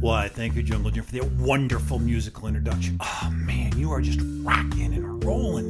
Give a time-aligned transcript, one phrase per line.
[0.00, 2.96] Why, thank you, Jungle Jim, for that wonderful musical introduction.
[3.00, 5.68] Oh, man, you are just rocking and rolling.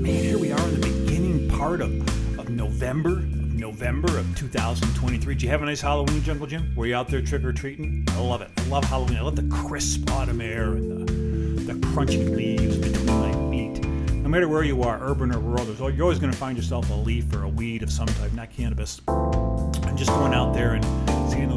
[0.00, 5.34] Man, here we are in the beginning part of, of November, of November of 2023.
[5.34, 6.74] Did you have a nice Halloween, Jungle Jim?
[6.74, 8.06] Were you out there trick or treating?
[8.12, 8.48] I love it.
[8.56, 9.18] I love Halloween.
[9.18, 13.84] I love the crisp autumn air and the, the crunchy leaves between my feet.
[14.14, 16.88] No matter where you are, urban or rural, there's, you're always going to find yourself
[16.88, 19.02] a leaf or a weed of some type, not cannabis.
[19.06, 21.05] And just going out there and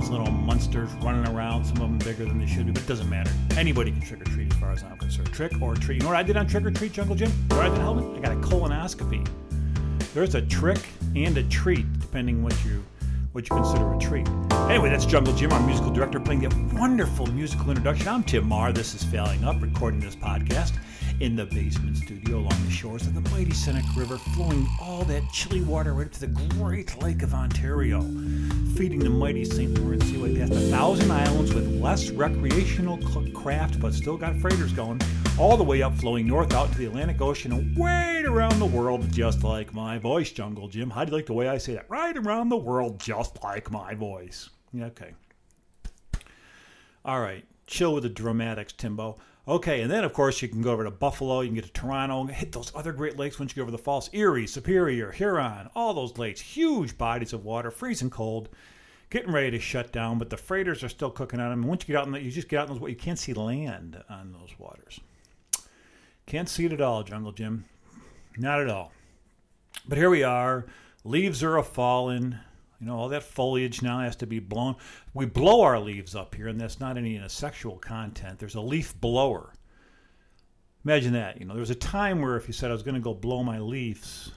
[0.10, 3.10] little monsters running around, some of them bigger than they should be, but it doesn't
[3.10, 3.32] matter.
[3.58, 5.32] Anybody can trick or treat as far as I'm concerned.
[5.32, 5.96] Trick or treat.
[5.96, 7.32] You know what I did on trick or treat, Jungle Jim?
[7.50, 8.18] What I did, Helmet?
[8.18, 9.28] I got a colonoscopy.
[10.14, 10.80] There's a trick
[11.16, 12.84] and a treat, depending what you
[13.32, 14.28] what you consider a treat.
[14.70, 18.08] Anyway, that's Jungle Jim, our musical director, playing that wonderful musical introduction.
[18.08, 18.74] I'm Tim Mahar.
[18.74, 20.74] This is Failing Up, recording this podcast
[21.20, 25.22] in the basement studio along the shores of the mighty Seneca River, flowing all that
[25.34, 28.02] chilly water right up to the Great Lake of Ontario,
[28.76, 29.78] feeding the mighty St.
[29.80, 32.98] Lawrence Seaway past a thousand islands with less recreational
[33.34, 35.02] craft, but still got freighters going,
[35.38, 38.66] all the way up, flowing north out to the Atlantic Ocean and way around the
[38.66, 40.90] world, just like my voice, Jungle Jim.
[40.90, 41.90] How do you like the way I say that?
[41.90, 44.50] Right around the world, just like my voice.
[44.80, 45.14] Okay.
[47.04, 47.44] All right.
[47.68, 49.18] Chill with the dramatics, Timbo.
[49.50, 51.72] Okay, and then of course you can go over to Buffalo, you can get to
[51.74, 55.72] Toronto, hit those other Great Lakes once you go over the falls Erie, Superior, Huron,
[55.74, 58.50] all those lakes, huge bodies of water, freezing cold,
[59.10, 61.62] getting ready to shut down, but the freighters are still cooking on them.
[61.62, 63.18] And once you get out in the, you just get out in those, you can't
[63.18, 65.00] see land on those waters.
[66.28, 67.66] Can't see it at all, Jungle Jim.
[68.38, 68.92] Not at all.
[69.88, 70.68] But here we are.
[71.04, 72.38] Leaves are a falling.
[72.80, 74.76] You know, all that foliage now has to be blown.
[75.14, 78.40] We blow our leaves up here, and that's not any uh, sexual content.
[78.40, 79.54] There's a leaf blower.
[80.86, 81.40] Imagine that.
[81.40, 83.14] You know, there was a time where if you said I was going to go
[83.14, 84.32] blow my leaves,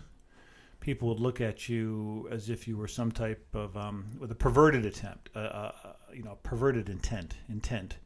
[0.81, 4.35] people would look at you as if you were some type of um, with a
[4.35, 5.73] perverted attempt, uh, uh,
[6.13, 7.37] you know, perverted intent.
[7.49, 7.97] Intent.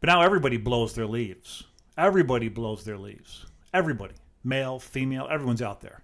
[0.00, 1.62] But now everybody blows their leaves.
[1.96, 3.46] Everybody blows their leaves.
[3.72, 6.02] Everybody, male, female, everyone's out there.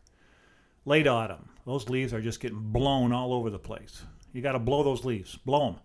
[0.87, 4.03] Late autumn, those leaves are just getting blown all over the place.
[4.33, 5.37] You got to blow those leaves.
[5.37, 5.81] Blow them.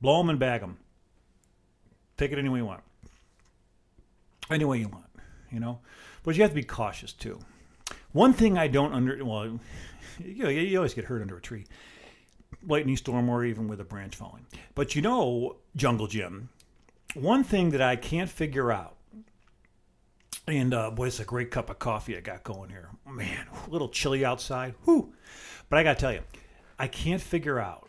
[0.00, 0.78] Blow them and bag them.
[2.16, 2.84] Take it any way you want.
[4.50, 5.06] Any way you want,
[5.50, 5.80] you know?
[6.22, 7.40] But you have to be cautious too.
[8.12, 9.58] One thing I don't under well,
[10.24, 11.64] you, know, you always get hurt under a tree,
[12.64, 14.46] lightning storm, or even with a branch falling.
[14.76, 16.50] But you know, Jungle Jim,
[17.14, 18.93] one thing that I can't figure out,
[20.46, 22.90] and uh, boy, it's a great cup of coffee I got going here.
[23.08, 24.74] Man, a little chilly outside.
[24.84, 25.12] Whew.
[25.68, 26.20] But I got to tell you,
[26.78, 27.88] I can't figure out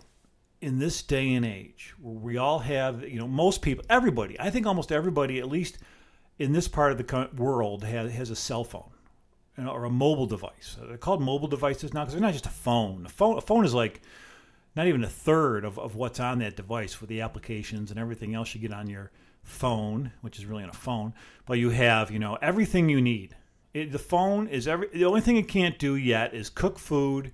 [0.61, 4.49] in this day and age where we all have, you know, most people, everybody, I
[4.49, 5.77] think almost everybody, at least
[6.39, 8.91] in this part of the world, has, has a cell phone
[9.57, 10.77] or a mobile device.
[10.81, 13.05] They're called mobile devices now because they're not just a phone.
[13.05, 14.01] A phone, a phone is like
[14.75, 18.35] not even a third of, of what's on that device with the applications and everything
[18.35, 19.11] else you get on your
[19.45, 21.13] phone, which is really on a phone.
[21.45, 23.35] But you have, you know, everything you need.
[23.73, 24.89] It, the phone is every.
[24.89, 27.31] The only thing it can't do yet is cook food.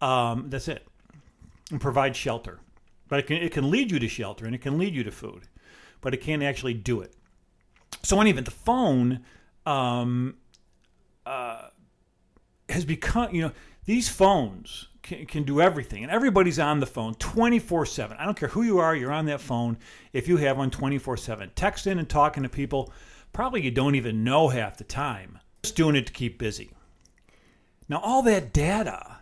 [0.00, 0.86] Um, that's it,
[1.70, 2.60] and provide shelter.
[3.08, 5.10] But it can it can lead you to shelter and it can lead you to
[5.10, 5.44] food,
[6.00, 7.14] but it can't actually do it.
[8.02, 9.24] So, in even the phone
[9.66, 10.36] um,
[11.24, 11.68] uh,
[12.68, 13.52] has become, you know,
[13.88, 18.18] these phones can, can, do everything, and everybody's on the phone 24 7.
[18.18, 19.78] I don't care who you are, you're on that phone
[20.12, 21.50] if you have one 24 7.
[21.56, 22.92] Texting and talking to people,
[23.32, 25.38] probably you don't even know half the time.
[25.62, 26.70] Just doing it to keep busy.
[27.88, 29.20] Now, all that data,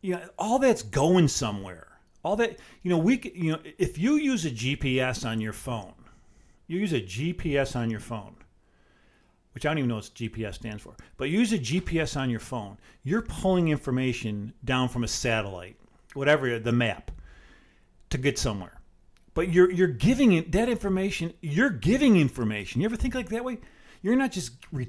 [0.00, 1.88] you know, all that's going somewhere.
[2.24, 5.92] All that, you know, we, you know, if you use a GPS on your phone,
[6.66, 8.36] you use a GPS on your phone
[9.54, 12.40] which I don't even know what GPS stands for, but use a GPS on your
[12.40, 12.76] phone.
[13.04, 15.76] You're pulling information down from a satellite,
[16.14, 17.12] whatever the map,
[18.10, 18.80] to get somewhere.
[19.32, 21.34] But you're you're giving it that information.
[21.40, 22.80] You're giving information.
[22.80, 23.58] You ever think like that way?
[24.02, 24.88] You're not just re,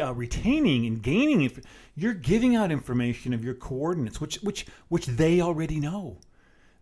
[0.00, 1.42] uh, retaining and gaining.
[1.42, 1.60] Inf-
[1.94, 6.18] you're giving out information of your coordinates, which which which they already know.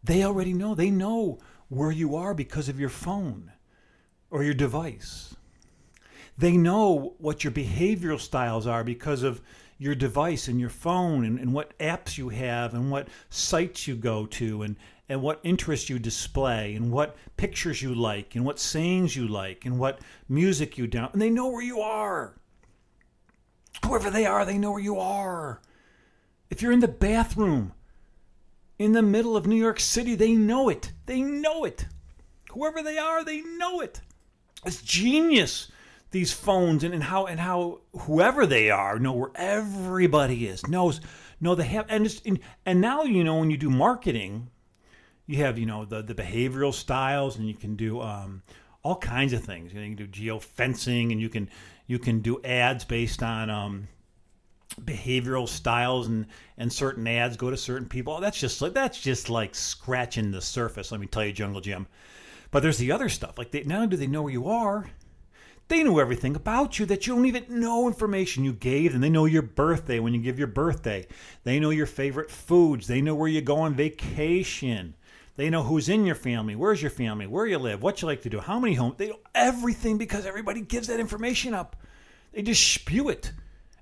[0.03, 0.75] They already know.
[0.75, 1.39] They know
[1.69, 3.53] where you are because of your phone
[4.31, 5.35] or your device.
[6.39, 9.41] They know what your behavioral styles are because of
[9.79, 13.95] your device and your phone and, and what apps you have and what sites you
[13.95, 14.77] go to and,
[15.09, 19.65] and what interests you display and what pictures you like and what sayings you like
[19.65, 21.11] and what music you down.
[21.13, 22.35] And they know where you are.
[23.85, 25.61] Whoever they are, they know where you are.
[26.51, 27.73] If you're in the bathroom
[28.79, 30.93] in the middle of New York City, they know it.
[31.07, 31.87] They know it.
[32.51, 34.01] Whoever they are, they know it.
[34.65, 35.71] It's genius
[36.17, 41.01] these phones and, and how and how whoever they are know where everybody is knows
[41.41, 44.51] know they have and and, and now you know when you do marketing
[45.27, 48.43] you have you know the the behavioral styles, and you can do um,
[48.83, 49.73] all kinds of things.
[49.73, 51.51] You, know, you can do geofencing, and you can
[51.87, 53.89] you can do ads based on um,
[54.81, 56.27] behavioral styles and
[56.57, 58.21] and certain ads go to certain people.
[58.21, 60.93] That's just like that's just like scratching the surface.
[60.93, 61.87] Let me tell you, Jungle Jim.
[62.53, 63.37] But there's the other stuff.
[63.37, 64.89] Like they, not only do they know where you are,
[65.69, 69.01] they know everything about you that you don't even know information you gave them.
[69.01, 71.07] They know your birthday when you give your birthday.
[71.43, 72.87] They know your favorite foods.
[72.87, 74.95] They know where you go on vacation.
[75.37, 78.23] They know who's in your family, where's your family, where you live, what you like
[78.23, 78.95] to do, how many homes.
[78.97, 81.77] They know everything because everybody gives that information up.
[82.33, 83.33] They just spew it.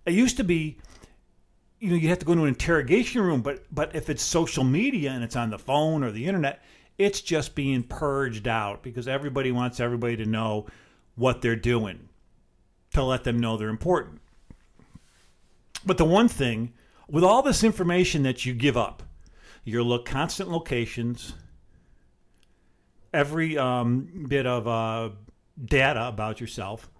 [0.04, 0.78] It used to be,
[1.78, 4.64] you know, you have to go into an interrogation room, but but if it's social
[4.64, 6.62] media and it's on the phone or the internet,
[6.98, 10.66] it's just being purged out because everybody wants everybody to know
[11.14, 12.08] what they're doing
[12.92, 14.20] to let them know they're important.
[15.84, 16.72] But the one thing,
[17.08, 19.02] with all this information that you give up,
[19.64, 21.34] your look constant locations,
[23.12, 25.10] every um, bit of uh,
[25.62, 26.90] data about yourself,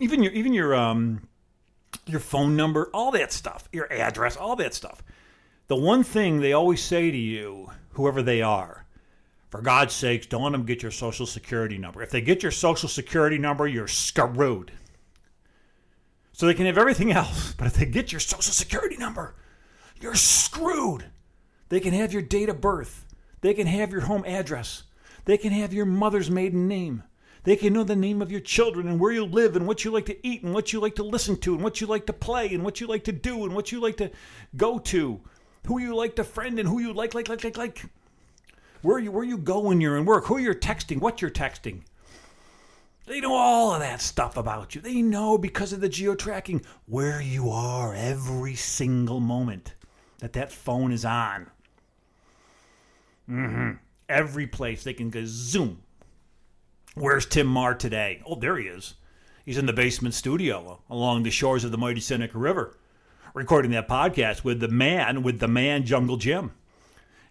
[0.00, 1.28] even your even your um,
[2.06, 5.02] your phone number, all that stuff, your address, all that stuff.
[5.66, 8.83] The one thing they always say to you, whoever they are,
[9.54, 12.02] for God's sakes, don't let them get your social security number.
[12.02, 14.72] If they get your social security number, you're screwed.
[16.32, 19.36] So they can have everything else, but if they get your social security number,
[20.00, 21.04] you're screwed.
[21.68, 23.06] They can have your date of birth.
[23.42, 24.82] They can have your home address.
[25.24, 27.04] They can have your mother's maiden name.
[27.44, 29.92] They can know the name of your children and where you live and what you
[29.92, 32.12] like to eat and what you like to listen to and what you like to
[32.12, 34.10] play and what you like to do and what you like to
[34.56, 35.20] go to,
[35.68, 37.84] who you like to friend and who you like, like, like, like, like
[38.84, 41.82] where you where you go when you're in work, who you're texting, what you're texting.
[43.06, 44.80] They know all of that stuff about you.
[44.80, 49.74] They know because of the geo tracking where you are every single moment
[50.18, 51.50] that that phone is on.
[53.28, 53.72] Mm-hmm.
[54.08, 55.82] Every place they can go zoom.
[56.94, 58.22] Where's Tim Mahar today?
[58.24, 58.94] Oh, there he is.
[59.44, 62.78] He's in the basement studio along the shores of the mighty Seneca River,
[63.34, 66.52] recording that podcast with the man, with the man Jungle Jim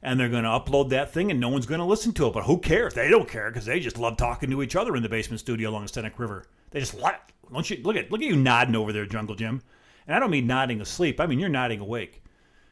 [0.04, 2.34] and they're going to upload that thing and no one's going to listen to it.
[2.34, 2.94] But who cares?
[2.94, 5.70] They don't care because they just love talking to each other in the basement studio
[5.70, 6.46] along the Seneca River.
[6.70, 7.20] They just like.
[7.52, 9.62] Don't you look at look at you nodding over there, Jungle Jim?
[10.08, 11.20] And I don't mean nodding asleep.
[11.20, 12.22] I mean you're nodding awake.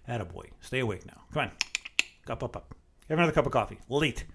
[0.07, 0.49] Attaboy.
[0.59, 1.21] Stay awake now.
[1.33, 1.51] Come on.
[2.29, 2.75] Up, up, up.
[3.09, 3.79] Have another cup of coffee.
[3.89, 4.25] Late.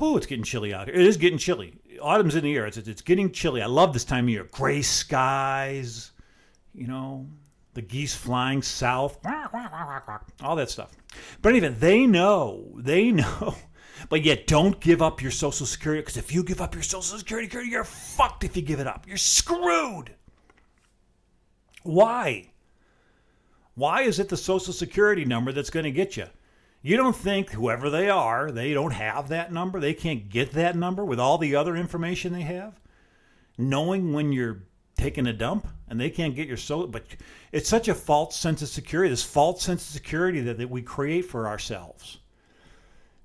[0.00, 0.94] Oh, it's getting chilly out here.
[0.94, 1.74] It is getting chilly.
[2.00, 2.66] Autumn's in the air.
[2.66, 3.62] It's, it's getting chilly.
[3.62, 4.46] I love this time of year.
[4.52, 6.12] Gray skies,
[6.74, 7.26] you know,
[7.74, 9.20] the geese flying south,
[10.42, 10.90] all that stuff.
[11.42, 13.54] But even they know, they know.
[14.08, 17.18] But yet, don't give up your Social Security because if you give up your Social
[17.18, 19.06] Security, you're fucked if you give it up.
[19.06, 20.14] You're screwed.
[21.82, 22.48] Why?
[23.74, 26.26] Why is it the Social Security number that's going to get you?
[26.82, 29.80] You don't think whoever they are, they don't have that number?
[29.80, 32.80] They can't get that number with all the other information they have?
[33.58, 34.62] Knowing when you're
[34.96, 37.04] taking a dump and they can't get your so but
[37.52, 40.80] it's such a false sense of security this false sense of security that, that we
[40.80, 42.18] create for ourselves.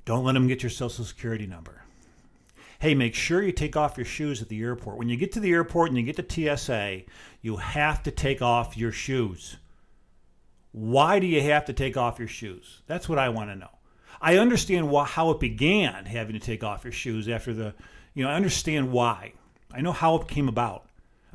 [0.03, 1.83] Don't let them get your social security number.
[2.79, 4.97] Hey make sure you take off your shoes at the airport.
[4.97, 7.03] When you get to the airport and you get to tsa
[7.41, 9.57] you have to take off your shoes.
[10.71, 12.81] Why do you have to take off your shoes?
[12.87, 13.69] That's what i want to know.
[14.19, 17.75] I understand why, how it began having to take off your shoes after the
[18.15, 19.33] you know i understand why.
[19.71, 20.85] I know how it came about.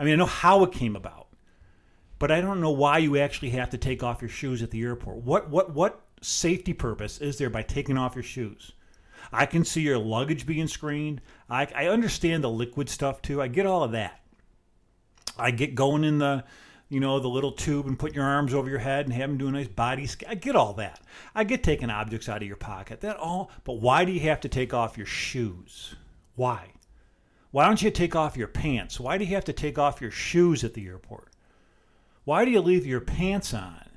[0.01, 1.20] I mean, I know how it came about,
[2.21, 4.83] but I don't know why you actually have to take off your shoes at the
[4.83, 5.17] airport.
[5.25, 8.73] What what what safety purpose is there by taking off your shoes?
[9.33, 11.23] I can see your luggage being screened.
[11.49, 13.41] I, I understand the liquid stuff too.
[13.41, 14.21] I get all of that.
[15.39, 16.45] I get going in the,
[16.89, 19.39] you know, the little tube and put your arms over your head and have them
[19.39, 20.31] do a nice body scan.
[20.31, 21.01] I get all that.
[21.35, 23.01] I get taking objects out of your pocket.
[23.01, 23.51] That all.
[23.65, 25.95] But why do you have to take off your shoes?
[26.35, 26.73] Why?
[27.51, 29.01] Why don't you take off your pants?
[29.01, 31.31] Why do you have to take off your shoes at the airport?
[32.31, 33.91] Why do you leave your pants on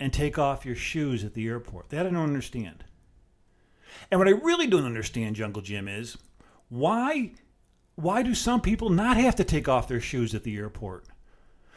[0.00, 1.90] and take off your shoes at the airport?
[1.90, 2.84] That I don't understand.
[4.10, 6.16] And what I really don't understand, Jungle Jim, is
[6.70, 7.32] why
[7.96, 11.04] why do some people not have to take off their shoes at the airport?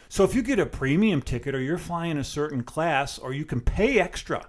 [0.07, 3.43] So if you get a premium ticket or you're flying a certain class or you
[3.43, 4.47] can pay extra,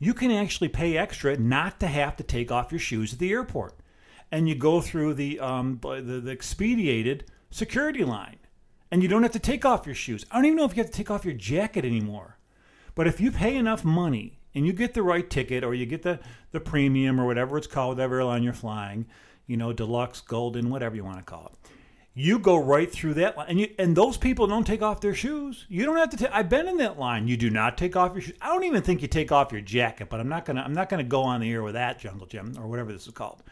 [0.00, 3.30] you can actually pay extra not to have to take off your shoes at the
[3.30, 3.76] airport
[4.32, 8.38] and you go through the, um, the, the expedited security line.
[8.90, 10.24] And you don't have to take off your shoes.
[10.30, 12.38] I don't even know if you have to take off your jacket anymore.
[12.94, 16.02] But if you pay enough money and you get the right ticket or you get
[16.02, 16.20] the,
[16.52, 19.06] the premium or whatever it's called, whatever airline you're flying,
[19.46, 21.70] you know, deluxe, golden, whatever you want to call it,
[22.14, 25.14] You go right through that line, and you, and those people don't take off their
[25.14, 25.66] shoes.
[25.68, 26.34] You don't have to.
[26.34, 27.28] I've been in that line.
[27.28, 28.36] You do not take off your shoes.
[28.40, 30.08] I don't even think you take off your jacket.
[30.08, 30.62] But I'm not gonna.
[30.62, 33.12] I'm not gonna go on the air with that, Jungle Jim, or whatever this is
[33.12, 33.42] called.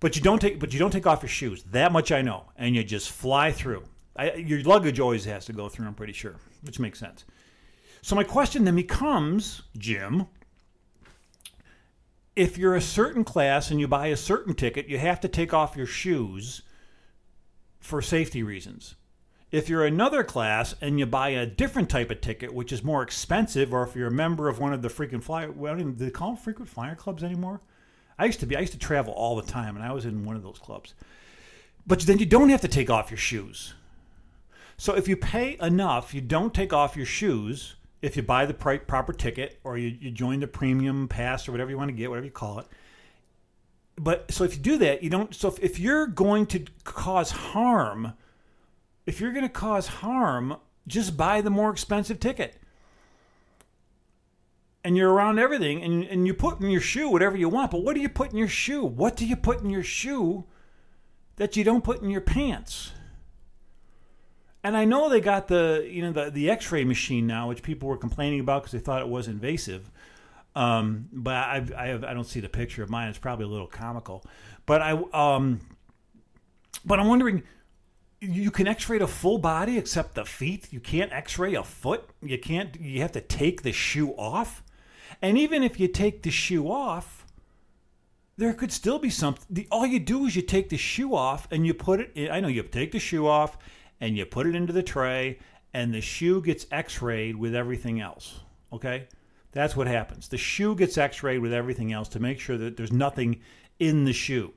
[0.00, 0.58] But you don't take.
[0.58, 1.62] But you don't take off your shoes.
[1.70, 2.46] That much I know.
[2.56, 3.84] And you just fly through.
[4.18, 5.86] I, your luggage always has to go through.
[5.86, 7.24] I'm pretty sure, which makes sense.
[8.02, 10.26] So my question then becomes, Jim,
[12.36, 15.54] if you're a certain class and you buy a certain ticket, you have to take
[15.54, 16.62] off your shoes
[17.80, 18.96] for safety reasons.
[19.50, 23.02] If you're another class and you buy a different type of ticket, which is more
[23.02, 26.10] expensive, or if you're a member of one of the frequent flyer, well, do they
[26.10, 27.60] call them frequent flyer clubs anymore?
[28.18, 28.56] I used to be.
[28.56, 30.94] I used to travel all the time, and I was in one of those clubs.
[31.86, 33.74] But then you don't have to take off your shoes.
[34.78, 38.54] So if you pay enough, you don't take off your shoes if you buy the
[38.54, 42.08] proper ticket or you, you join the premium pass or whatever you want to get,
[42.08, 42.66] whatever you call it.
[43.96, 45.34] But so if you do that, you don't.
[45.34, 48.12] So if, if you're going to cause harm,
[49.04, 50.56] if you're going to cause harm,
[50.86, 52.54] just buy the more expensive ticket.
[54.84, 57.72] And you're around everything, and, and you put in your shoe whatever you want.
[57.72, 58.84] But what do you put in your shoe?
[58.84, 60.44] What do you put in your shoe
[61.34, 62.92] that you don't put in your pants?
[64.68, 67.88] And I know they got the you know the the X-ray machine now, which people
[67.88, 69.90] were complaining about because they thought it was invasive.
[70.54, 73.08] Um, but I I, have, I don't see the picture of mine.
[73.08, 74.22] It's probably a little comical.
[74.66, 75.60] But I um,
[76.84, 77.42] but I'm wondering.
[78.20, 80.66] You can X-ray a full body except the feet.
[80.72, 82.10] You can't X-ray a foot.
[82.20, 82.78] You can't.
[82.78, 84.62] You have to take the shoe off,
[85.22, 87.24] and even if you take the shoe off,
[88.36, 89.66] there could still be something.
[89.70, 92.10] All you do is you take the shoe off and you put it.
[92.14, 93.56] In, I know you take the shoe off
[94.00, 95.38] and you put it into the tray,
[95.74, 98.40] and the shoe gets x rayed with everything else.
[98.72, 99.08] Okay?
[99.52, 100.28] That's what happens.
[100.28, 103.40] The shoe gets x rayed with everything else to make sure that there's nothing
[103.78, 104.52] in the shoe.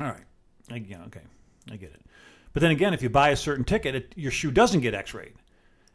[0.00, 0.86] All right.
[0.86, 1.22] Yeah, okay.
[1.70, 2.02] I get it.
[2.52, 5.14] But then again, if you buy a certain ticket, it, your shoe doesn't get x
[5.14, 5.34] rayed.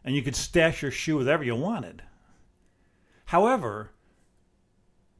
[0.03, 2.01] And you could stash your shoe wherever you wanted.
[3.25, 3.91] However,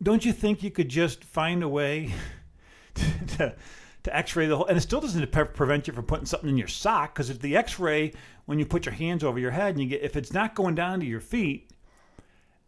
[0.02, 2.14] don't you think you could just find a way
[3.28, 3.56] to,
[4.04, 6.58] to X-ray the whole, and it still doesn't pre- prevent you from putting something in
[6.58, 8.14] your sock because if the X-ray,
[8.46, 10.76] when you put your hands over your head and you get, if it's not going
[10.76, 11.70] down to your feet,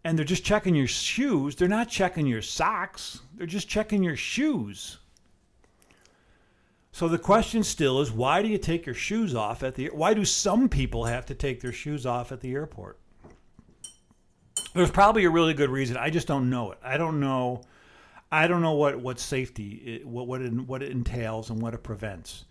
[0.03, 4.15] and they're just checking your shoes, they're not checking your socks, they're just checking your
[4.15, 4.99] shoes.
[6.91, 9.87] So the question still is, why do you take your shoes off at the?
[9.87, 12.99] Why do some people have to take their shoes off at the airport?
[14.73, 15.97] There's probably a really good reason.
[15.97, 16.77] I just don't know it.
[16.81, 17.63] I don't know
[18.35, 21.83] I don't know what what safety what what it, what it entails and what it
[21.83, 22.43] prevents.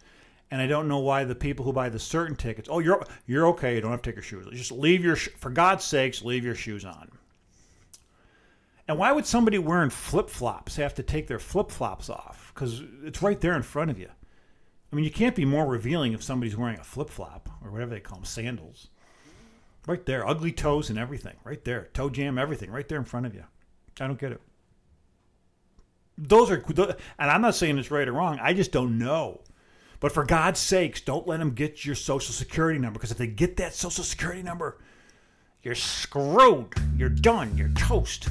[0.51, 3.47] And I don't know why the people who buy the certain tickets, oh, you're you're
[3.49, 4.47] okay, you don't have to take your shoes.
[4.53, 7.11] Just leave your for God's sakes, leave your shoes on.
[8.89, 12.51] And why would somebody wearing flip flops have to take their flip flops off?
[12.55, 14.09] Because it's right there in front of you.
[14.91, 17.91] I mean, you can't be more revealing if somebody's wearing a flip flop or whatever
[17.91, 18.89] they call them, sandals.
[19.87, 21.37] Right there, ugly toes and everything.
[21.45, 22.71] Right there, toe jam, everything.
[22.71, 23.45] Right there in front of you.
[24.01, 24.41] I don't get it
[26.17, 26.63] those are,
[27.19, 28.39] and I'm not saying it's right or wrong.
[28.41, 29.41] I just don't know.
[30.01, 33.27] But for God's sakes, don't let them get your social security number because if they
[33.27, 34.79] get that social security number,
[35.63, 36.75] you're screwed.
[36.97, 37.57] You're done.
[37.57, 38.29] You're toast.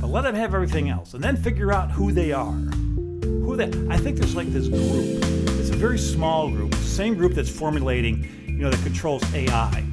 [0.00, 2.52] But let them have everything else, and then figure out who they are.
[2.52, 3.70] Who they?
[3.92, 5.22] I think there's like this group.
[5.58, 9.84] It's a very small group, same group that's formulating, you know, that controls AI.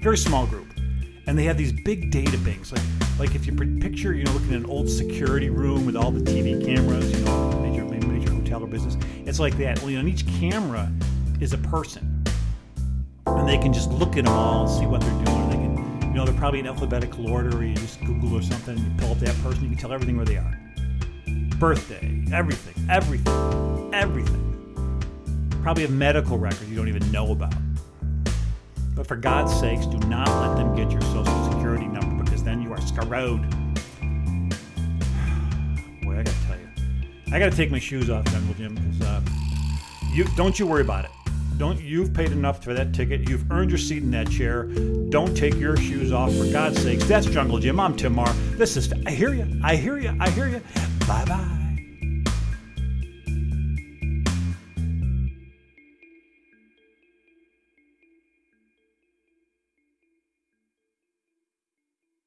[0.00, 0.74] Very small group
[1.26, 2.72] and they have these big data banks.
[2.72, 2.82] Like,
[3.18, 6.20] like if you picture, you know, looking at an old security room with all the
[6.20, 8.96] TV cameras, you know, major major hotel or business.
[9.24, 9.80] It's like that.
[9.82, 10.90] Only on each camera
[11.40, 12.24] is a person,
[13.26, 15.50] and they can just look at them all and see what they're doing.
[15.50, 17.56] They can, you know, they're probably in alphabetical order.
[17.56, 20.16] Or you just Google or something, you pull up that person, you can tell everything
[20.16, 20.60] where they are.
[21.58, 24.40] Birthday, everything, everything, everything.
[25.62, 27.54] Probably a medical record you don't even know about.
[28.94, 31.53] But for God's sakes, do not let them get your social security
[32.92, 33.08] then
[36.00, 36.06] you.
[36.06, 36.68] Boy, I gotta tell you,
[37.32, 39.20] I gotta take my shoes off, Jungle Jim, because uh,
[40.12, 41.10] you don't you worry about it.
[41.56, 43.28] Don't you've paid enough for that ticket.
[43.28, 44.64] You've earned your seat in that chair.
[45.10, 47.04] Don't take your shoes off for God's sakes.
[47.04, 47.78] That's Jungle Jim.
[47.78, 48.34] I'm Tim Mahar.
[48.56, 49.60] This is I hear you.
[49.62, 50.16] I hear you.
[50.18, 50.60] I hear you.
[51.06, 51.53] Bye bye.